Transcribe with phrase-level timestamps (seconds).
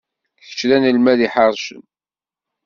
[0.45, 1.83] Kečč d anelmad iḥercen.